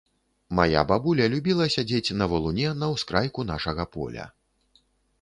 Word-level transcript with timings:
Мая 0.59 0.81
бабуля 0.91 1.27
любіла 1.33 1.69
сядзець 1.75 2.15
на 2.23 2.31
валуне 2.33 2.75
на 2.81 2.91
ўскрайку 2.97 3.49
нашага 3.55 3.83
поля. 3.99 4.31